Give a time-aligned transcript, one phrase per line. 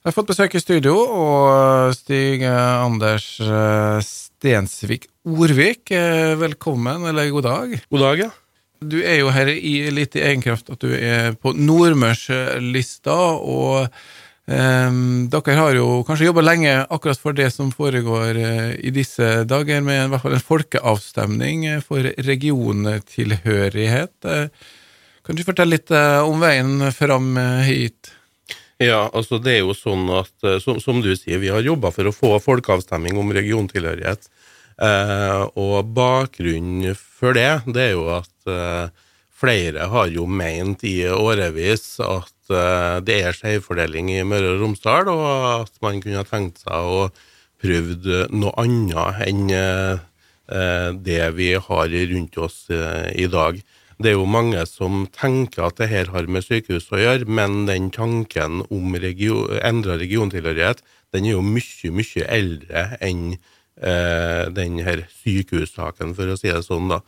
[0.00, 7.26] Jeg har fått besøk i studio, og Stig Anders eh, Stensvik Orvik, eh, velkommen, eller
[7.28, 7.74] god dag.
[7.92, 8.28] God dag, ja.
[8.80, 13.90] Du er jo her i litt i egen kraft at du er på Nordmørslista, og
[14.48, 14.96] eh,
[15.34, 19.84] dere har jo kanskje jobba lenge akkurat for det som foregår eh, i disse dager,
[19.84, 24.16] med i hvert fall en folkeavstemning eh, for regiontilhørighet.
[24.24, 24.48] Eh,
[25.28, 27.34] kan du fortelle litt eh, om veien fram
[27.68, 28.14] hit?
[28.80, 31.90] Ja, altså det er jo sånn at, eh, som, som du sier, vi har jobba
[31.92, 34.28] for å få folkeavstemning om regiontilhørighet.
[34.80, 38.86] Eh, og bakgrunnen for det, det er jo at eh,
[39.40, 45.12] flere har jo ment i årevis at eh, det er skjevfordeling i Møre og Romsdal,
[45.12, 45.34] og
[45.66, 47.10] at man kunne ha tenkt seg å
[47.60, 50.06] prøve noe annet enn eh,
[51.04, 53.60] det vi har rundt oss eh, i dag.
[54.00, 57.66] Det er jo mange som tenker at det her har med sykehus å gjøre, men
[57.68, 60.80] den tanken om region, endra regiontilhørighet,
[61.12, 66.62] den er jo mye, mye eldre enn eh, den her sykehussaken, for å si det
[66.64, 67.02] sånn, da.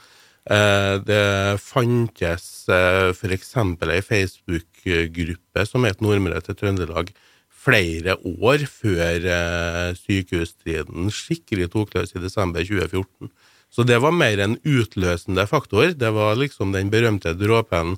[0.53, 1.25] Eh, det
[1.65, 3.55] fantes eh, f.eks.
[3.89, 7.15] ei Facebook-gruppe som het Nordmøre til Trøndelag
[7.63, 13.31] flere år før eh, sykehusstriden skikkelig tok løs i desember 2014.
[13.73, 15.95] Så det var mer en utløsende faktor.
[15.97, 17.97] Det var liksom den berømte dråpen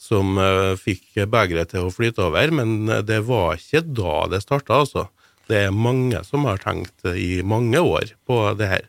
[0.00, 4.82] som uh, fikk begeret til å flyte over, men det var ikke da det starta,
[4.82, 5.06] altså.
[5.46, 8.88] Det er mange som har tenkt i mange år på det her.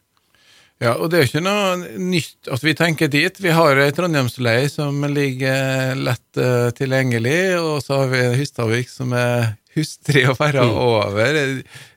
[0.84, 3.38] Ja, og det er ikke noe nytt at vi tenker dit.
[3.40, 9.14] Vi har ei Trondheimsleie som ligger lett uh, tilgjengelig, og så har vi Hystavik som
[9.16, 10.78] er hustrig å være mm.
[10.86, 11.42] over.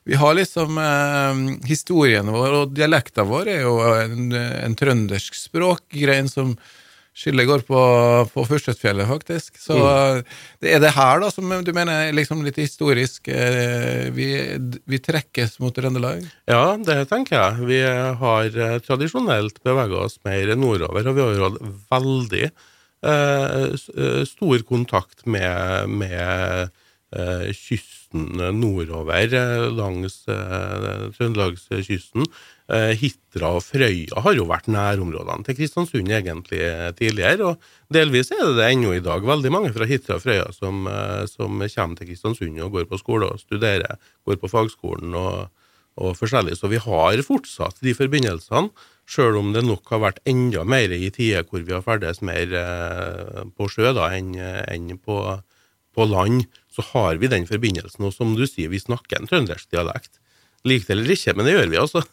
[0.09, 6.29] Vi har liksom eh, Historien vår og dialekten vår er jo en, en trøndersk språkgrein
[6.31, 6.55] som
[7.19, 7.79] skillet går på,
[8.31, 9.57] på Furstøtfjellet, faktisk.
[9.59, 10.21] Så mm.
[10.63, 14.29] det er det her da som du mener er liksom litt historisk eh, vi,
[14.87, 16.23] vi, trekkes mot Trøndelag?
[16.49, 17.69] Ja, det tenker jeg.
[17.69, 17.81] Vi
[18.23, 24.67] har eh, tradisjonelt bevega oss mer nordover, og vi har hatt veldig eh, eh, stor
[24.69, 26.77] kontakt med, med Eh,
[28.09, 32.25] kysten nordover eh, langs eh, trøndelagskysten.
[32.69, 36.59] Hitra og Frøya har jo vært nærområdene til Kristiansund egentlig
[36.99, 39.25] tidligere, og delvis er det det ennå i dag.
[39.25, 40.85] Veldig mange fra Hitra og Frøya som,
[41.25, 45.49] som kommer til Kristiansund og går på skole og studerer, går på fagskolen og,
[45.97, 46.59] og forskjellig.
[46.61, 48.69] Så vi har fortsatt de forbindelsene,
[49.09, 52.53] sjøl om det nok har vært enda mer i tider hvor vi har ferdes mer
[53.57, 54.35] på sjø da, enn,
[54.69, 55.23] enn på,
[55.97, 56.45] på land
[56.79, 58.05] så har vi den forbindelsen.
[58.07, 60.11] Og som du sier, vi snakker en trøndersk dialekt.
[60.67, 62.03] Lik det eller ikke, men det gjør vi altså.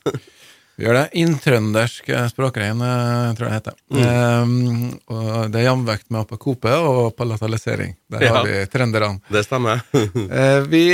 [0.77, 1.05] Vi gjør det.
[1.17, 3.77] Inntrøndersk språkrein, eh, tror jeg det heter.
[3.89, 4.03] Mm.
[4.07, 7.95] Um, og det er jamvekt med apokope og palatalisering.
[8.13, 9.23] Der ja, har vi trønderne.
[9.33, 9.81] Det stemmer.
[9.97, 10.85] uh, vi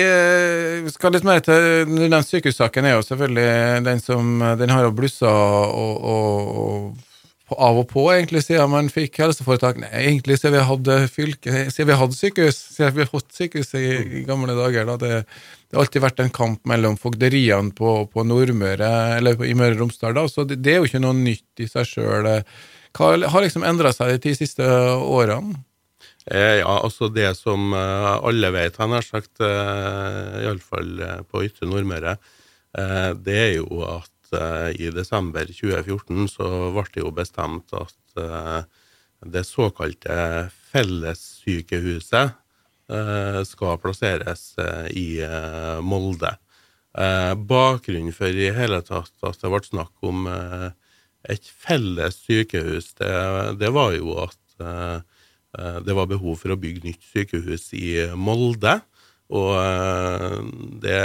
[0.95, 5.33] skal litt mer til Den sykehussaken er jo selvfølgelig den som Den har jo blussa
[5.33, 7.12] og, og, og
[7.61, 9.81] av og på, egentlig, siden man fikk helseforetak.
[9.83, 13.87] Nei, egentlig siden vi hadde fylke, siden vi hadde sykehus, siden vi fått sykehus i,
[14.21, 14.87] i gamle dager.
[14.91, 14.99] Da.
[15.01, 19.57] Det, det, har alltid vært en kamp mellom fogderiene på, på Nordmøre, eller på, i
[19.59, 22.31] Møre og Romsdal, da, så det, det, er jo ikke noe nytt i seg sjøl.
[22.93, 25.63] Hva har liksom endra seg de ti siste årene?
[26.31, 31.43] Eh, ja, altså det som uh, alle vet, han har sagt, eh, iallfall uh, på
[31.49, 32.15] Ytre Nordmøre,
[32.79, 38.63] eh, det er jo at i desember 2014 så ble det jo bestemt at eh,
[39.33, 40.15] det såkalte
[40.73, 42.33] fellessykehuset
[42.93, 45.09] eh, skal plasseres eh, i
[45.85, 46.37] Molde.
[46.93, 53.15] Bakgrunnen for i hele tatt at det ble snakk om et felles sykehus, det,
[53.57, 54.67] det var jo at
[55.87, 58.75] det var behov for å bygge nytt sykehus i Molde.
[59.33, 60.39] Og eh,
[60.83, 60.99] det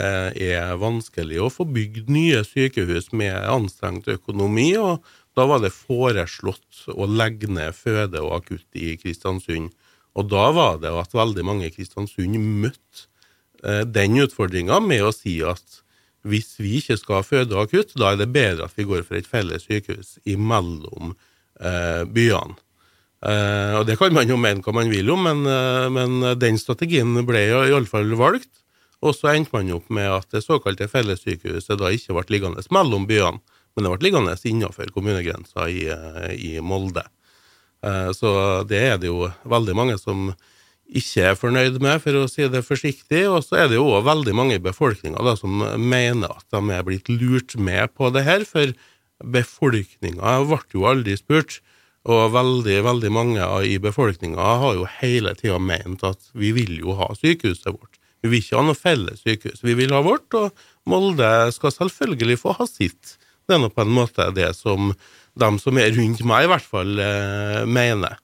[0.43, 5.05] er vanskelig å få bygd nye sykehus med anstrengt økonomi, og
[5.37, 9.71] da var det foreslått å legge ned føde og akutt i Kristiansund.
[10.17, 13.07] Og da var det at veldig mange i Kristiansund møtte
[13.63, 15.83] eh, den utfordringa med å si at
[16.27, 19.05] hvis vi ikke skal ha føde og akutt, da er det bedre at vi går
[19.07, 21.13] for et felles sykehus imellom
[21.61, 22.57] eh, byene.
[23.17, 26.59] Uh, og Det kan man jo mene hva man vil om, men, uh, men den
[26.61, 28.51] strategien ble iallfall valgt.
[29.01, 33.05] Og så endte man opp med at det såkalte fellessykehuset da ikke ble liggende mellom
[33.09, 33.41] byene,
[33.73, 37.05] men det ble liggende innenfor kommunegrensa i, uh, i Molde.
[38.17, 38.29] så
[38.65, 40.31] det er det jo veldig mange som
[40.87, 43.27] ikke er fornøyd med, for å si det forsiktig.
[43.29, 46.85] Og så er det jo òg veldig mange i befolkninga som mener at de er
[46.87, 48.73] blitt lurt med på det her, for
[49.23, 51.59] befolkninga ble jo aldri spurt.
[52.07, 56.95] Og veldig veldig mange i befolkninga har jo hele tida ment at vi vil jo
[56.99, 57.99] ha sykehuset vårt.
[58.23, 59.61] Vi vil ikke ha noe felles sykehus.
[59.63, 60.55] Vi vil ha vårt, og
[60.89, 63.17] Molde skal selvfølgelig få ha sitt.
[63.47, 64.93] Det er nå på en måte det som
[65.37, 68.17] de som er rundt meg, i hvert fall eh, mener.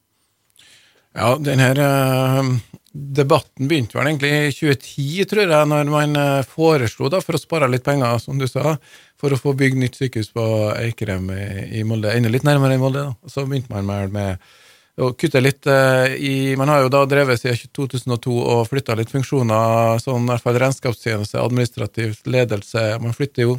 [1.13, 2.47] Ja, denne eh,
[2.93, 7.41] debatten begynte vel egentlig i 2010, tror jeg, når man eh, foreslo, da, for å
[7.41, 8.75] spare litt penger, som du sa,
[9.23, 10.43] for å få bygd nytt sykehus på
[10.75, 11.43] Eikrem i,
[11.79, 13.05] i Molde, enda litt nærmere i Molde.
[13.07, 13.31] da.
[13.31, 17.39] Så begynte man med, med å kutte litt eh, i Man har jo da drevet
[17.39, 22.83] siden 2002 og flytta litt funksjoner, sånn i hvert fall regnskapstjeneste, administrativ ledelse.
[23.03, 23.55] Man flytter jo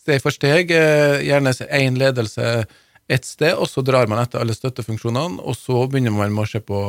[0.00, 2.64] steg for steg, eh, gjerne én ledelse
[3.10, 6.50] ett sted, og så drar man etter alle støttefunksjonene, og så begynner man med å
[6.54, 6.80] se på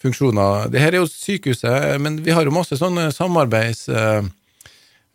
[0.00, 0.70] funksjoner.
[0.72, 3.90] Det her er jo sykehuset, men vi har jo masse sånne samarbeids...
[3.92, 4.24] eh,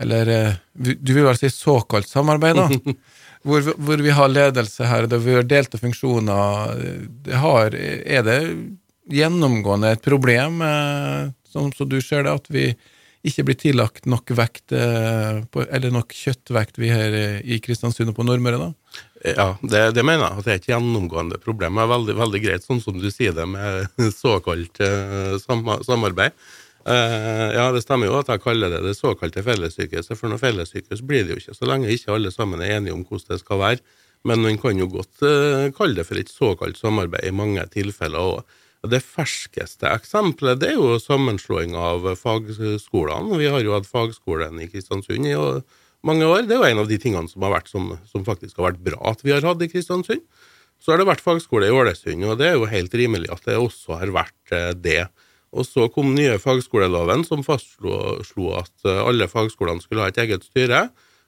[0.02, 2.70] Eller eh, du vil vel si såkalt samarbeid, da?
[3.42, 6.76] Hvor, hvor vi har ledelse her, der vi har delte funksjoner.
[7.26, 8.36] Det har, er det
[9.10, 10.60] gjennomgående et problem,
[11.50, 12.68] sånn som du ser det, at vi
[13.26, 18.26] ikke blir tillagt nok vekt, eh, eller nok kjøttvekt, vi her i Kristiansund og på
[18.26, 19.02] Nordmøre, da?
[19.26, 21.78] Ja, det, det mener jeg at det er et gjennomgående problem.
[21.78, 23.90] Det er veldig, veldig greit, sånn som du sier det, med
[24.22, 24.82] såkalt
[25.44, 26.38] sam samarbeid.
[26.90, 31.04] Eh, ja, det stemmer jo at jeg kaller det det såkalte fellessykehuset, for noe fellessykehus
[31.06, 33.62] blir det jo ikke så lenge ikke alle sammen er enige om hvordan det skal
[33.62, 33.84] være.
[34.28, 38.22] Men man kan jo godt uh, kalle det for et såkalt samarbeid i mange tilfeller
[38.22, 38.58] òg.
[38.90, 43.38] Det ferskeste eksempelet det er jo sammenslåing av fagskolene.
[43.38, 45.36] Vi har jo hatt fagskolen i Kristiansund i
[46.06, 46.48] mange år.
[46.50, 48.86] Det er jo en av de tingene som, har vært, som, som faktisk har vært
[48.86, 50.26] bra at vi har hatt i Kristiansund.
[50.82, 53.60] Så har det vært fagskole i Ålesund, og det er jo helt rimelig at det
[53.62, 55.04] også har vært eh, det.
[55.52, 60.46] Og så kom nye fagskoleloven, som fastslo at eh, alle fagskolene skulle ha et eget
[60.48, 60.86] styre.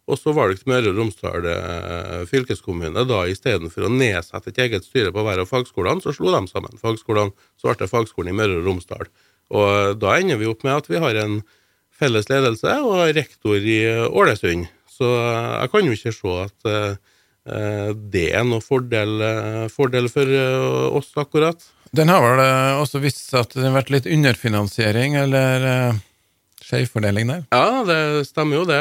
[0.08, 5.12] Og så valgte Møre og Romsdal eh, fylkeskommune da istedenfor å nedsette et eget styre
[5.16, 7.36] på hver av fagskolene, så slo de sammen fagskolene.
[7.60, 9.12] Så ble det Fagskolen i Møre og Romsdal.
[9.54, 11.42] Og da ender vi opp med at vi har en
[11.94, 14.70] felles ledelse og rektor i Ålesund.
[14.90, 16.68] Så jeg kan jo ikke se at
[18.14, 19.20] det er noe fordel,
[19.74, 20.32] fordel for
[20.96, 21.60] oss, akkurat.
[21.94, 22.40] Den har vel
[22.82, 26.00] også vist seg at det har vært litt underfinansiering, eller uh,
[26.64, 27.44] skjevfordeling der?
[27.54, 28.80] Ja, det stemmer jo det.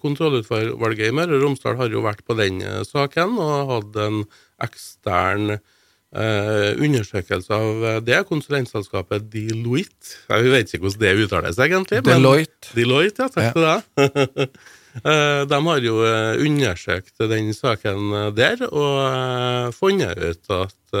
[0.00, 4.22] Kontrollutvalget i Møre og Romsdal har jo vært på den saken og hatt en
[4.64, 10.16] ekstern eh, undersøkelse av det konsulentselskapet Deloitte.
[10.30, 12.02] Jeg vet ikke hvordan det uttales, egentlig.
[12.08, 12.72] Deloitte.
[12.76, 13.76] Deloitte, ja, takk til ja.
[13.76, 14.56] deg.
[15.10, 16.00] uh, de har jo
[16.46, 21.00] undersøkt den saken der og funnet ut at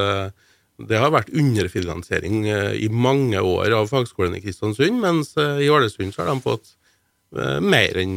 [0.88, 6.24] det har vært underfinansiering i mange år av fagskolen i Kristiansund, mens i Ålesund så
[6.24, 6.76] har de fått
[7.62, 8.16] mer enn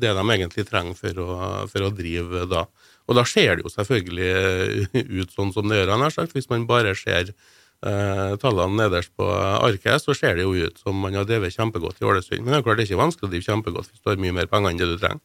[0.00, 1.28] det de egentlig trenger for å,
[1.70, 2.64] for å drive da.
[3.10, 6.36] Og da ser det jo selvfølgelig eh, ut sånn som det gjør, har sagt.
[6.36, 10.98] Hvis man bare ser eh, tallene nederst på arket, så ser det jo ut som
[11.02, 12.44] man har drevet kjempegodt i Ålesund.
[12.44, 14.36] Men det er klart det er ikke vanskelig å drive kjempegodt hvis du har mye
[14.38, 15.24] mer penger enn det du trenger.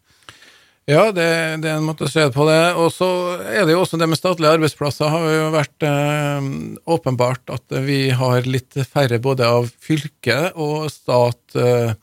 [0.85, 1.25] Ja, det,
[1.63, 2.61] det er en måte å se på det.
[2.77, 3.09] Og så
[3.41, 6.49] er det jo også det med statlige arbeidsplasser har jo vært eh,
[6.93, 11.41] åpenbart at vi har litt færre både av fylke og stat.
[11.57, 11.95] Eh,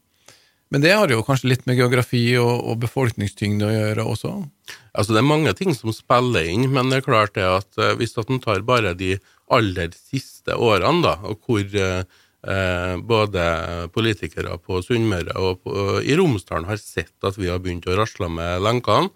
[0.73, 4.32] men det har jo kanskje litt med geografi og, og befolkningstyngde å gjøre også?
[4.96, 7.93] Altså Det er mange ting som spiller inn, men det er klart det at uh,
[8.00, 9.19] hvis at en tar bare de
[9.52, 13.43] aller siste årene, da, og hvor uh, både
[13.94, 18.26] politikere på Sunnmøre og på, i Romsdalen har sett at vi har begynt å rasle
[18.26, 19.12] med lenkene,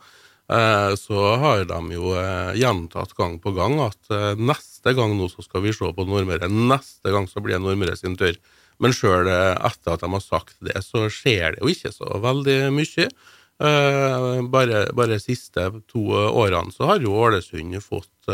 [0.95, 2.13] så har de jo
[2.55, 7.11] gjentatt gang på gang at neste gang nå så skal vi se på Nordmøre, neste
[7.11, 8.39] gang så blir det Nordmøre sin tur.
[8.79, 12.61] Men sjøl etter at de har sagt det, så skjer det jo ikke så veldig
[12.77, 13.09] mye.
[13.57, 18.29] Uh, bare, de siste to årene så har jo Ålesund fått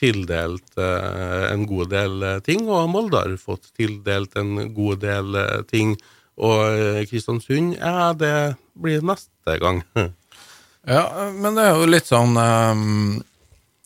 [0.00, 5.38] tildelt uh, en god del ting, og Molde har fått tildelt en god del
[5.70, 5.94] ting.
[6.34, 9.84] Og Kristiansund, ja, det blir neste gang.
[10.96, 13.22] ja, men det er jo litt sånn um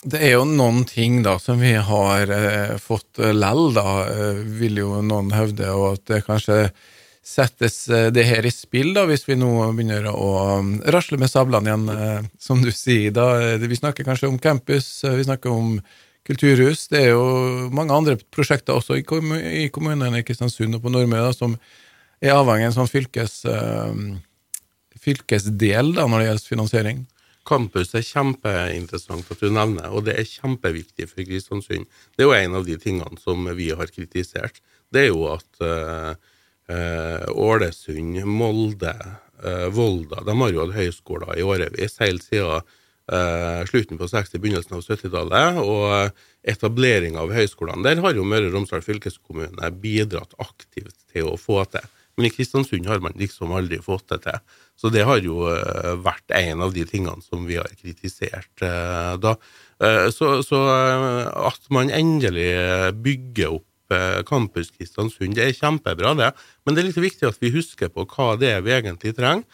[0.07, 4.39] det er jo noen ting da som vi har uh, fått uh, lell, da, uh,
[4.61, 6.59] vil jo noen hevde, og at det kanskje
[7.29, 10.29] settes eh, det her i spill, da, hvis vi nå begynner å
[10.61, 13.13] um, rasle med sablene igjen, eh, som du sier.
[13.15, 13.31] da.
[13.43, 15.77] Eh, vi snakker kanskje om campus, vi snakker om
[16.29, 16.87] kulturhus.
[16.93, 19.05] Det er jo mange andre prosjekter også i,
[19.73, 21.55] kommunene i Kristiansund og på Nordmøre som
[22.21, 23.37] er avhengig av en sånn fylkes,
[24.99, 27.05] fylkesdel da, når det gjelder finansiering.
[27.49, 31.87] Campus er kjempeinteressant at du nevner, og det er kjempeviktig for Kristiansund.
[32.13, 34.61] Det er jo en av de tingene som vi har kritisert.
[34.93, 35.63] Det er jo at
[36.69, 38.95] Ålesund, Molde,
[39.45, 44.41] uh, Volda de har jo hatt høyskoler i årevis, helt siden uh, slutten på 60-,
[44.43, 45.61] begynnelsen av 70-tallet.
[45.63, 51.39] Og etablering av høyskolene der har jo Møre og Romsdal fylkeskommune bidratt aktivt til å
[51.41, 51.87] få til.
[52.19, 54.41] Men i Kristiansund har man liksom aldri fått det til.
[54.79, 55.45] Så det har jo
[56.03, 58.65] vært en av de tingene som vi har kritisert
[59.23, 59.37] da.
[60.11, 60.59] Så, så
[61.39, 62.51] at man endelig
[62.99, 63.68] bygger opp
[64.29, 66.33] Campus Kristiansund, det er kjempebra, det.
[66.65, 69.47] Men det er litt viktig at vi husker på hva det er vi egentlig trenger.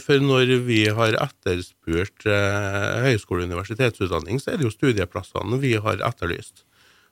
[0.00, 6.00] For når vi har etterspurt høyskole- og universitetsutdanning, så er det jo studieplassene vi har
[6.06, 6.62] etterlyst.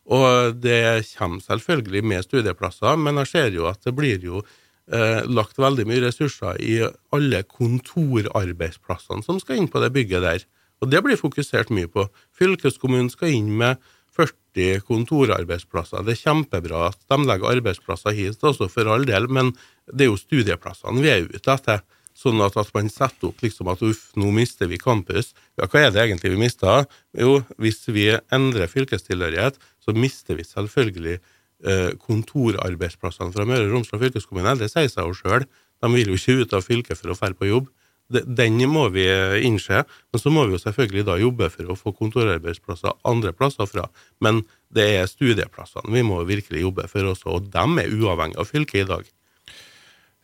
[0.07, 5.23] Og det kommer selvfølgelig med studieplasser, men jeg ser jo at det blir jo eh,
[5.27, 6.79] lagt veldig mye ressurser i
[7.15, 10.47] alle kontorarbeidsplassene som skal inn på det bygget der.
[10.85, 12.07] Og det blir fokusert mye på.
[12.37, 13.83] Fylkeskommunen skal inn med
[14.17, 16.05] 40 kontorarbeidsplasser.
[16.07, 19.53] Det er kjempebra at de legger arbeidsplasser hit, også for all del, men
[19.93, 21.85] det er jo studieplassene vi er ute etter.
[22.17, 25.35] Sånn at, at man setter opp liksom at uff, nå mister vi campus.
[25.61, 26.87] Ja, hva er det egentlig vi mister?
[27.13, 34.01] Jo, hvis vi endrer fylkestilhørighet, så mister vi selvfølgelig eh, kontorarbeidsplassene fra Møre og Romsdal
[34.07, 34.57] fylkeskommune.
[34.57, 35.45] Det sier seg jo sjøl.
[35.85, 37.69] De vil jo ikke ut av fylket for å dra på jobb.
[38.07, 41.79] Den må vi eh, innse, men så må vi jo selvfølgelig da jobbe for å
[41.79, 43.89] få kontorarbeidsplasser andre plasser fra.
[44.23, 44.45] Men
[44.75, 48.85] det er studieplassene vi må virkelig jobbe for også, og de er uavhengig av fylket
[48.85, 49.09] i dag.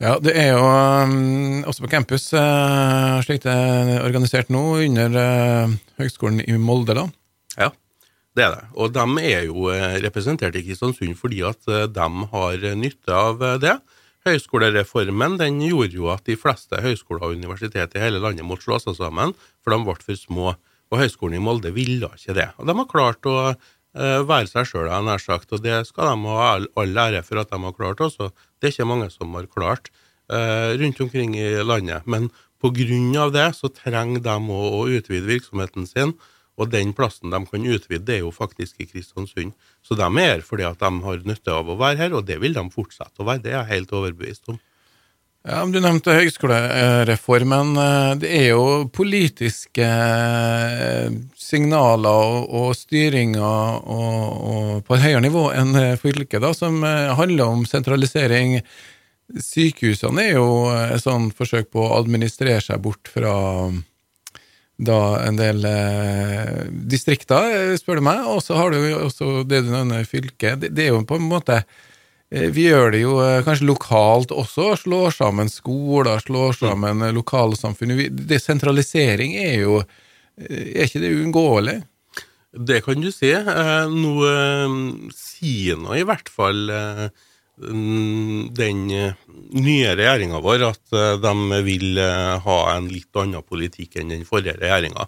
[0.03, 5.15] Ja, det er jo um, også på campus, uh, slik det er organisert nå, under
[5.15, 7.05] uh, Høgskolen i Molde, da.
[7.55, 7.69] Ja,
[8.35, 8.65] det er det.
[8.79, 13.77] Og de er jo uh, representert i Kristiansund fordi at de har nytte av det.
[14.27, 18.79] Høyskolereformen den gjorde jo at de fleste høyskoler og universitet i hele landet måtte slå
[18.83, 20.53] seg sammen, for de ble for små.
[20.93, 22.51] Og Høgskolen i Molde ville ikke det.
[22.61, 23.37] Og de har klart å
[23.93, 27.61] være seg sjøl, nær sagt, og det skal de ha all, ære for at de
[27.61, 28.31] har klart også.
[28.59, 29.91] Det er ikke mange som har klart
[30.33, 32.07] eh, rundt omkring i landet.
[32.07, 32.31] Men
[32.63, 33.29] pga.
[33.35, 36.15] det så trenger de å utvide virksomheten sin.
[36.61, 39.55] Og den plassen de kan utvide, det er jo faktisk i Kristiansund.
[39.83, 42.39] Så de er her fordi at de har nytte av å være her, og det
[42.43, 43.45] vil de fortsette å være.
[43.47, 44.61] Det er jeg helt overbevist om.
[45.43, 47.75] Ja, Du nevnte høyskolereformen.
[48.23, 55.75] Det er jo politiske eh, signaler og, styringer og, og på et høyere nivå enn
[55.99, 58.61] fylket, da, som eh, handler om sentralisering.
[59.33, 63.35] Sykehusene er jo et sånn forsøk på å administrere seg bort fra
[64.87, 68.27] da en del eh, distrikter, spør du meg.
[68.29, 70.61] Og så har du også det du nevner, fylket.
[70.63, 71.63] Det, det er jo på en måte
[72.33, 77.11] Eh, vi gjør det jo eh, kanskje lokalt også, slår sammen skoler, slår sammen mm.
[77.19, 77.97] lokalsamfunn.
[78.29, 79.83] Desentralisering er jo
[80.33, 81.83] Er ikke det uunngåelig?
[82.57, 83.29] Det kan du si.
[83.37, 84.13] Nå
[85.13, 86.73] sier nå i hvert fall
[87.57, 92.01] den nye regjeringa vår at de vil
[92.47, 95.07] ha en litt annen politikk enn den forrige regjeringa.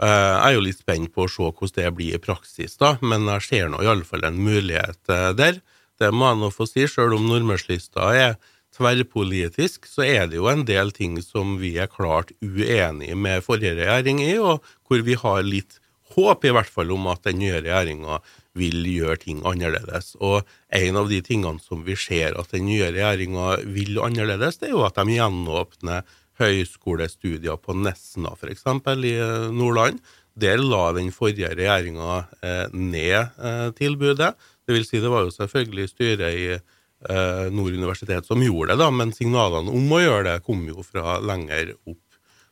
[0.00, 3.28] Jeg er jo litt spent på å se hvordan det blir i praksis, da, men
[3.36, 5.60] jeg ser nå iallfall en mulighet der.
[6.00, 6.84] Det må jeg nå få si.
[6.88, 8.36] Selv om Nordmørslista er
[8.76, 13.76] tverrpolitisk, så er det jo en del ting som vi er klart uenig med forrige
[13.78, 15.80] regjering i, og hvor vi har litt
[16.14, 18.20] håp i hvert fall om at den nye regjeringa
[18.56, 20.14] vil gjøre ting annerledes.
[20.22, 24.70] Og en av de tingene som vi ser at den nye regjeringa vil annerledes, det
[24.70, 26.06] er jo at de gjenåpner
[26.40, 28.64] høyskolestudier på Nesna f.eks.
[28.66, 29.16] i
[29.56, 30.00] Nordland.
[30.36, 34.34] Der la den forrige regjeringa eh, ned eh, tilbudet.
[34.66, 38.82] Det vil si, det var jo selvfølgelig styret i eh, Nord universitet som gjorde det,
[38.82, 42.02] da, men signalene om å gjøre det kom jo fra lenger opp.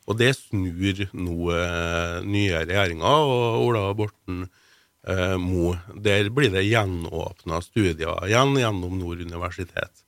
[0.04, 5.78] Og det snur nå eh, nye regjeringer og Ola Borten eh, Moe.
[5.96, 10.04] Der blir det gjenåpna studier igjen gjennom Nord universitet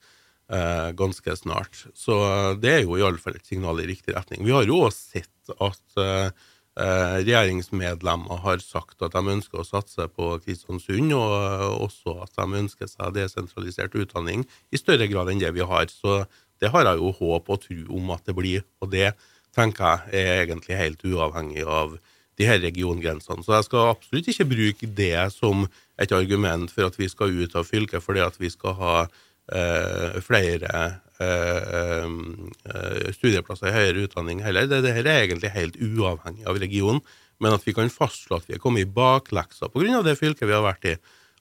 [0.52, 1.86] eh, ganske snart.
[1.96, 2.18] Så
[2.60, 4.44] det er jo iallfall et signal i riktig retning.
[4.44, 6.28] Vi har jo også sett at eh,
[6.76, 12.34] Eh, regjeringsmedlemmer har sagt at de ønsker å satse på Kristiansund, og eh, også at
[12.36, 15.88] de ønsker seg desentralisert utdanning i større grad enn det vi har.
[15.88, 16.26] Så
[16.60, 19.14] det har jeg jo håp og tro om at det blir, og det
[19.56, 21.96] tenker jeg er egentlig helt uavhengig av
[22.36, 23.42] de her regiongrensene.
[23.42, 25.64] Så jeg skal absolutt ikke bruke det som
[25.96, 30.20] et argument for at vi skal ut av fylket fordi at vi skal ha eh,
[30.20, 34.66] flere Eh, eh, studieplasser i høyere utdanning heller.
[34.68, 37.00] Det, det her er egentlig helt uavhengig av regionen.
[37.40, 40.02] Men at vi kan fastslå at vi er kommet i bakleksa pga.
[40.04, 40.94] det fylket vi har vært i,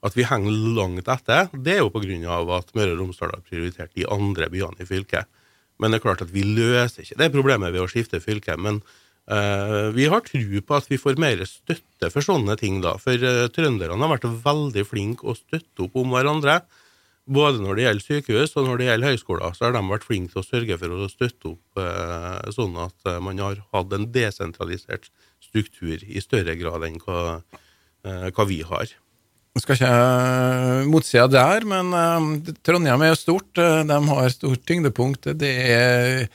[0.06, 2.40] at vi henger langt etter, det er jo pga.
[2.58, 5.28] at Møre og Romsdal har prioritert de andre byene i fylket.
[5.82, 8.56] Men det er klart at vi løser ikke det problemet ved å skifte fylke.
[8.62, 8.80] Men
[9.32, 12.96] uh, vi har tro på at vi får mer støtte for sånne ting, da.
[13.02, 16.62] For uh, trønderne har vært veldig flinke å støtte opp om hverandre.
[17.26, 20.32] Både når det gjelder sykehus og når det gjelder høyskoler, så har de vært flinke
[20.32, 25.10] til å sørge for å støtte opp uh, sånn at man har hatt en desentralisert
[25.44, 27.40] struktur i større grad enn hva,
[28.06, 28.94] hva vi har.
[29.64, 33.52] Skal ikke uh, motsida der, men uh, Trondheim er jo stort.
[33.56, 35.30] Uh, de har stort tyngdepunkt.
[35.40, 36.26] Det er,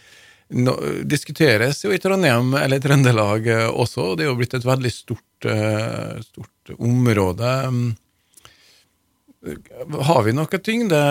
[0.56, 4.14] no, diskuteres jo i Trondheim, eller Trøndelag også.
[4.16, 5.50] Det er jo blitt et veldig stort,
[6.24, 7.52] stort område.
[10.08, 11.04] Har vi noe tyngde?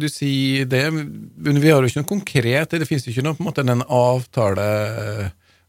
[0.00, 2.74] Du sier det, men vi har jo ikke noe konkret.
[2.80, 4.66] Det finnes jo ikke noe på en måte den avtale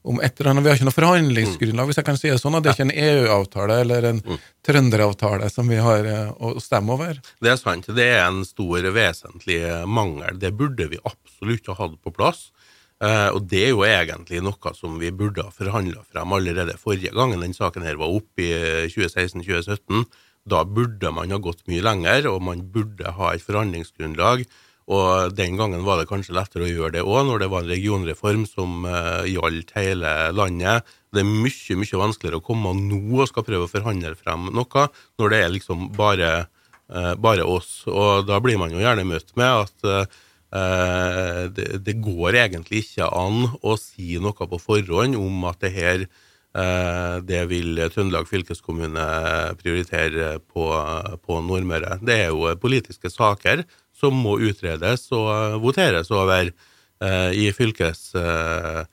[0.04, 0.66] om et eller annet.
[0.66, 2.58] Vi har ikke noe forhandlingsgrunnlag, hvis jeg kan si det sånn.
[2.58, 4.42] At Det er ikke en EU-avtale eller en mm.
[4.68, 7.22] trønderavtale som vi har eh, å stemme over.
[7.44, 7.88] Det er sant.
[7.88, 10.40] Det er en stor, vesentlig mangel.
[10.42, 12.50] Det burde vi absolutt ha hatt på plass.
[13.04, 17.12] Uh, og det er jo egentlig noe som vi burde ha forhandla frem allerede forrige
[17.12, 18.52] gangen den saken her var oppe i
[18.94, 20.06] 2016-2017.
[20.48, 24.46] Da burde man ha gått mye lenger, og man burde ha et forhandlingsgrunnlag
[24.92, 27.72] og den gangen var det kanskje lettere å gjøre det òg, når det var en
[27.72, 30.90] regionreform som uh, gjaldt hele landet.
[31.13, 34.88] Det er mye mye vanskeligere å komme nå og skal prøve å forhandle frem noe,
[35.22, 36.34] når det er liksom bare,
[36.92, 37.86] uh, bare oss.
[37.88, 40.20] Og da blir man jo gjerne møtt med at uh,
[40.54, 46.06] det, det, går egentlig ikke an å si noe på forhånd om at det her
[46.54, 49.06] det vil Trøndelag fylkeskommune
[49.58, 50.68] prioritere på,
[51.25, 51.96] på Nordmøre.
[52.06, 53.63] Det er jo politiske saker
[54.04, 58.90] som må utredes og voteres over eh, i fylkestinget.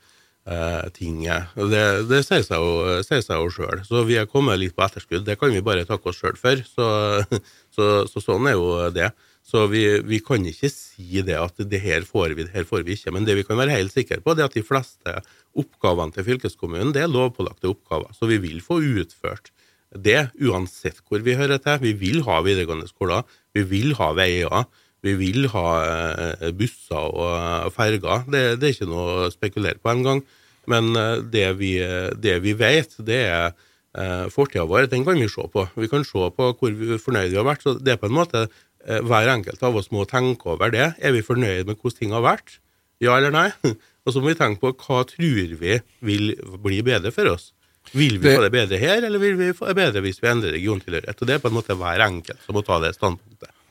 [1.56, 3.82] Eh, det, det seg jo, sier seg jo sjøl.
[3.88, 5.26] Så vi er kommet litt på etterskudd.
[5.26, 6.62] Det kan vi bare takke oss sjøl for.
[6.68, 6.86] Så,
[7.74, 9.10] så, så, sånn er jo det.
[9.50, 12.84] Så vi, vi, kan ikke si det at det her får vi, det her får
[12.86, 13.14] vi ikke.
[13.16, 15.16] Men det vi kan være helt sikre på, det er at de fleste
[15.58, 18.12] oppgavene til fylkeskommunen det er lovpålagte oppgaver.
[18.14, 19.50] Så vi vil få utført
[19.90, 21.80] det uansett hvor vi hører til.
[21.82, 24.66] Vi vil ha videregående skoler, vi vil ha veier,
[25.04, 28.24] vi vil ha eh, busser og ferger.
[28.30, 30.22] Det, det er ikke noe å spekulere på engang.
[30.70, 31.74] Men eh, det vi,
[32.20, 34.90] det vi vet, det er eh, fortida vår.
[34.92, 35.66] Den kan vi se på.
[35.76, 37.64] Vi kan se på hvor fornøyde vi har vært.
[37.64, 38.48] Så det er på en måte
[38.80, 40.94] hver enkelt av oss må tenke over det.
[41.04, 42.60] Er vi fornøyd med hvordan ting har vært?
[43.04, 43.50] Ja eller nei?
[44.06, 46.30] Og så må vi tenke på hva tror vi vil
[46.64, 47.50] bli bedre for oss.
[47.92, 50.54] Vil vi få det bedre her, eller vil vi få det bedre hvis vi endrer
[50.56, 51.20] regiontilhørighet?
[51.26, 53.29] Det er på en måte hver enkelt som må ta det standpunktet.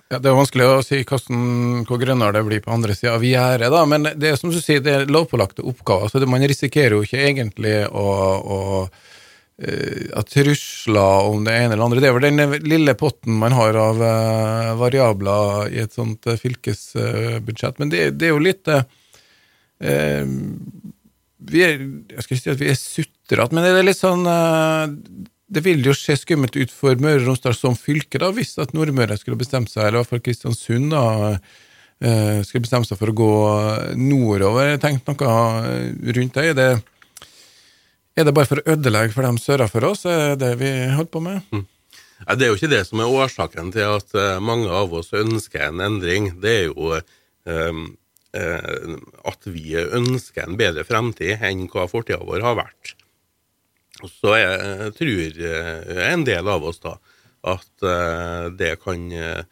[0.09, 3.25] Ja, Det er vanskelig å si hvordan, hvor grønnere det blir på andre sida av
[3.25, 3.83] gjerdet, da.
[3.85, 6.09] Men det er som du sier, det er lovpålagte oppgaver.
[6.09, 8.07] så Man risikerer jo ikke egentlig å,
[8.41, 8.59] å
[10.15, 11.99] at trusler om det ene eller andre.
[11.99, 16.37] Det er vel den lille potten man har av uh, variabler i et sånt uh,
[16.39, 17.79] fylkesbudsjett.
[17.81, 18.85] Men det, det, er jo litt uh,
[21.49, 21.75] vi er,
[22.15, 24.23] Jeg skal ikke si at vi er sutrete, men det er litt sånn
[25.49, 28.75] det vil jo se skummelt ut for Møre og Romsdal som fylke, da, hvis at
[28.77, 31.03] Nordmøre skulle bestemt seg, eller i hvert fall Kristiansund, da,
[32.05, 33.33] eh, skulle bestemme seg for å gå
[33.97, 34.77] nordover.
[34.81, 35.33] Tenk noe
[36.19, 36.45] rundt det.
[36.51, 36.69] Er det,
[38.15, 41.13] er det bare for å ødelegge for dem søra for oss, er det vi holder
[41.15, 41.41] på med?
[41.51, 41.65] Mm.
[42.19, 45.69] Det er jo ikke det som er årsaken til at eh, mange av oss ønsker
[45.69, 46.33] en endring.
[46.43, 46.99] Det er jo
[47.49, 47.85] um,
[48.29, 52.98] at vi ønsker en bedre fremtid enn hva fortida vår har vært.
[54.07, 56.95] Så jeg tror eh, en del av oss da
[57.49, 59.43] at eh, det kan eh,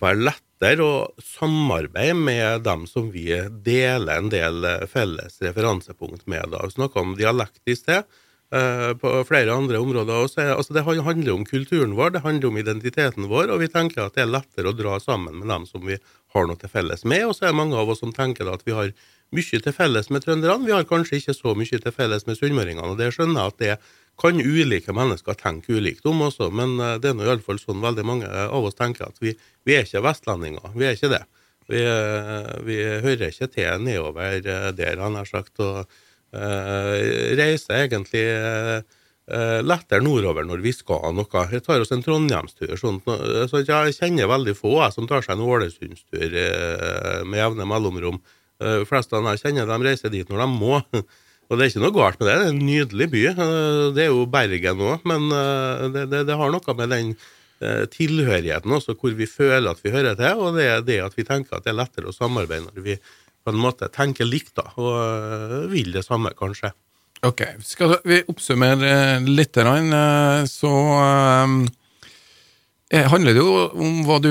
[0.00, 3.30] være lettere å samarbeide med dem som vi
[3.64, 6.50] deler en del felles referansepunkt med.
[6.52, 6.64] da.
[6.66, 7.76] Vi snakka om dialekt i.
[8.98, 10.40] På flere andre områder også.
[10.56, 14.16] Altså det handler om kulturen vår, det handler om identiteten vår, og vi tenker at
[14.16, 15.98] det er lettere å dra sammen med dem som vi
[16.34, 17.26] har noe til felles med.
[17.28, 18.92] Og så er det mange av oss som tenker at vi har
[19.36, 20.66] mye til felles med trønderne.
[20.66, 22.92] Vi har kanskje ikke så mye til felles med sunnmøringene.
[22.92, 26.96] og Det skjønner jeg at det kan ulike mennesker tenke ulikt om også, men eh,
[26.98, 29.36] det er nå iallfall sånn veldig mange av oss tenker at vi,
[29.68, 30.72] vi er ikke vestlendinger.
[30.74, 31.22] Vi er ikke det.
[31.68, 35.54] Vi, eh, vi hører ikke til nedover eh, der, han har sagt.
[35.62, 35.84] og
[36.34, 36.94] uh,
[37.38, 41.44] reiser egentlig uh, lettere nordover når vi skal noe.
[41.52, 42.74] Jeg tar oss en trondheimstur.
[42.80, 43.00] Sånn,
[43.48, 48.20] så jeg kjenner veldig få jeg, som tar seg en Ålesundstur uh, med jevne mellomrom.
[48.58, 50.80] Uh, fleste av jeg kjenner de reiser dit når de må.
[51.48, 52.34] Og det er ikke noe galt med det.
[52.34, 53.24] Det er en nydelig by.
[53.38, 57.18] Uh, det er jo Bergen òg, men uh, det, det, det, har noe med den
[57.90, 61.24] tilhørigheten også, hvor vi føler at vi hører til, og det er det at vi
[61.26, 64.62] tenker at det er lettere å samarbeide når vi på en måte tenker likt da,
[64.78, 66.70] og vil det samme, kanskje.
[67.26, 69.58] Ok, Skal vi oppsummere litt,
[70.46, 70.72] så
[72.94, 74.30] handler det jo om hva du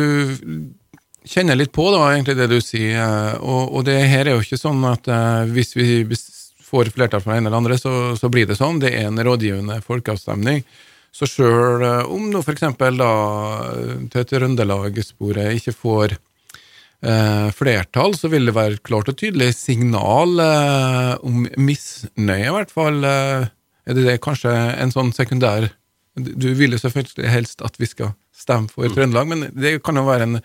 [1.30, 2.98] kjenner litt på, da, egentlig det du sier.
[3.02, 5.88] Eh, og, og det her er jo ikke sånn at uh, hvis vi
[6.68, 8.82] får flertall for det ene eller andre, så, så, blir det sånn.
[8.84, 10.64] Det er en rådgivende folkeavstemning.
[11.16, 12.66] Så sjøl uh, om nå f.eks.
[13.00, 13.12] da
[14.14, 20.38] til Trøndelagssporet ikke får uh, flertall, så vil det være klart og tydelig signal
[21.24, 23.04] om misnøye, i hvert fall.
[23.08, 23.50] er
[23.88, 25.70] det, det kanskje en sånn sekundær
[26.18, 30.06] Du vil jo selvfølgelig helst at vi skal stemme for Trøndelag, men det kan jo
[30.08, 30.40] være en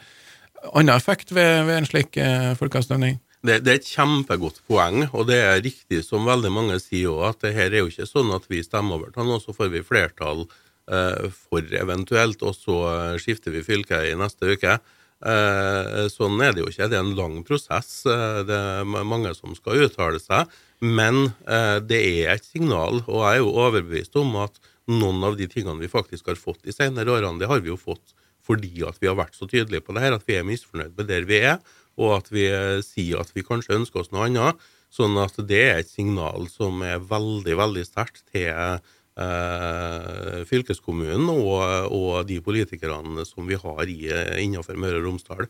[0.72, 3.18] annen effekt ved, ved en slik eh, folkeavstemning.
[3.42, 7.24] Det, det, er et kjempegodt poeng, og det er riktig som veldig mange sier òg,
[7.32, 9.72] at det her er jo ikke sånn at vi stemmer over til noe, så får
[9.72, 14.78] vi flertall eh, for eventuelt, og så eh, skifter vi fylke i neste uke.
[15.22, 16.88] Eh, sånn er det jo ikke.
[16.90, 17.90] Det er en lang prosess.
[18.10, 20.50] Eh, det er mange som skal uttale seg.
[20.82, 24.58] Men eh, det er et signal, og jeg er jo overbevist om at
[24.90, 27.78] noen av de tingene vi faktisk har fått de senere årene, det har vi jo
[27.78, 28.14] fått
[28.46, 31.08] fordi at vi har vært så tydelige på det her, at vi er misfornøyd med
[31.10, 31.58] der vi er,
[32.00, 32.46] og at vi
[32.84, 34.60] sier at vi kanskje ønsker oss noe annet.
[34.92, 41.62] Sånn at det er et signal som er veldig, veldig sterkt til eh, fylkeskommunen og,
[41.88, 44.00] og, de politikerne som vi har i,
[44.44, 45.48] innenfor Møre og Romsdal.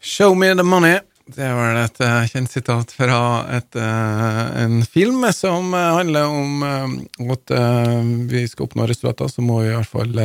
[0.00, 1.00] Show me the money.
[1.32, 3.18] Det var et uh, kjent sitat fra
[3.54, 6.64] et, en film som handler om
[7.30, 7.52] at
[8.32, 10.18] vi skal oppnå resultater, så må vi i hvert fall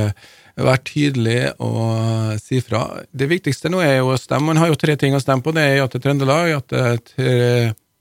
[0.65, 2.83] være tydelig og si fra.
[3.13, 4.51] Det viktigste nå er jo å stemme.
[4.51, 5.53] Man har jo tre ting å stemme på.
[5.55, 6.97] Det er ja til Trøndelag, ja til,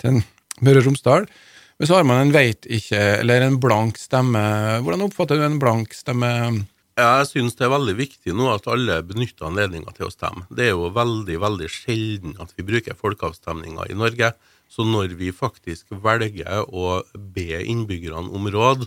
[0.01, 0.23] til
[0.65, 1.29] Møre og Romsdal.
[1.77, 4.41] Men så har man en veit ikke, eller en blank stemme.
[4.85, 6.31] Hvordan oppfatter du en blank stemme?
[6.97, 10.47] Jeg syns det er veldig viktig nå at alle benytter anledninga til å stemme.
[10.49, 14.33] Det er jo veldig veldig sjelden at vi bruker folkeavstemninger i Norge.
[14.73, 18.87] Så når vi faktisk velger å be innbyggerne om råd,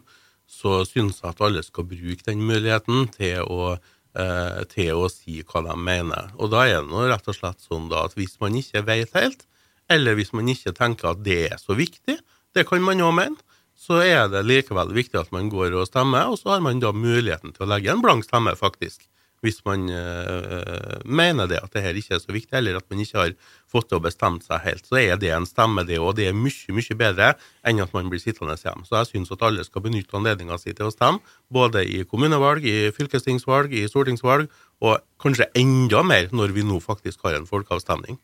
[0.50, 3.76] så syns jeg at alle skal bruke den muligheten til å,
[4.18, 6.32] eh, til å si hva de mener.
[6.42, 9.46] Og da er det nå rett og slett sånn at hvis man ikke vet helt,
[9.90, 12.18] eller hvis man ikke tenker at det er så viktig,
[12.58, 13.38] det kan man jo mene,
[13.80, 16.92] så er det likevel viktig at man går og stemmer, og så har man da
[16.92, 19.06] muligheten til å legge en blank stemme, faktisk.
[19.40, 23.00] Hvis man eh, mener det, at det her ikke er så viktig, eller at man
[23.00, 23.38] ikke har
[23.70, 26.16] fått til å bestemme seg helt, så er det en stemme, det òg.
[26.18, 27.34] Det er mye, mye bedre
[27.68, 28.86] enn at man blir sittende hjemme.
[28.88, 31.22] Så jeg syns at alle skal benytte anledninga si til å stemme,
[31.54, 34.50] både i kommunevalg, i fylkestingsvalg, i stortingsvalg,
[34.82, 38.20] og kanskje enda mer når vi nå faktisk har en folkeavstemning.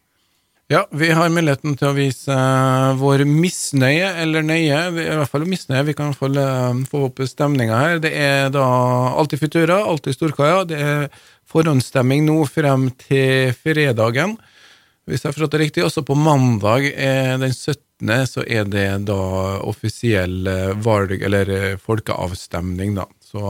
[0.66, 5.46] Ja, vi har muligheten til å vise uh, vår misnøye, eller nøye, i hvert fall
[5.46, 5.84] misnøye.
[5.92, 8.02] Vi kan fall uh, få opp stemninga her.
[8.02, 8.66] Det er da
[9.14, 10.64] alltid Futura, alltid Storkaia.
[10.66, 11.06] Det er
[11.54, 14.40] forhåndsstemming nå frem til fredagen.
[15.06, 17.76] Hvis jeg har forstått det riktig, også på mandag er den 17.,
[18.28, 19.22] så er det da
[19.64, 23.06] offisiell eh, valg, eller folkeavstemning, da.
[23.24, 23.46] Så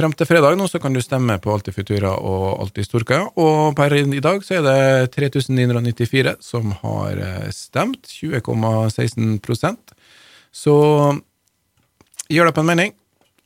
[0.00, 3.74] Frem til fredag nå så kan du stemme på Alltid Futura og Alltid Storkaia, og
[3.76, 9.92] per i dag så er det 3994 som har eh, stemt, 20,16%
[10.56, 10.76] Så
[12.32, 12.94] gjør deg på en mening,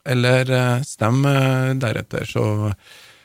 [0.06, 2.44] eller eh, stem eh, deretter, så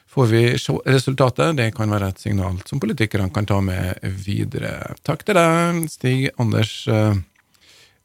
[0.10, 1.58] får vi se resultatet.
[1.58, 4.96] Det kan være et signal som politikerne kan ta med videre.
[5.06, 6.74] Takk til deg, Stig Anders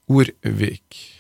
[0.08, 1.13] Orvik.